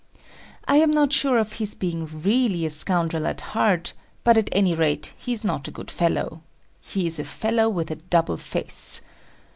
I 0.67 0.77
am 0.77 0.89
not 0.89 1.13
sure 1.13 1.37
of 1.37 1.53
his 1.53 1.75
being 1.75 2.07
really 2.07 2.67
scoundrel 2.69 3.27
at 3.27 3.41
heart, 3.53 3.93
but 4.23 4.35
at 4.35 4.49
any 4.51 4.73
rate 4.73 5.13
he 5.15 5.31
is 5.31 5.43
not 5.43 5.67
a 5.67 5.69
good 5.71 5.91
fellow. 5.91 6.41
He 6.81 7.05
is 7.05 7.19
a 7.19 7.23
fellow 7.23 7.69
with 7.69 7.91
a 7.91 7.97
double 7.97 8.37
face. 8.37 9.01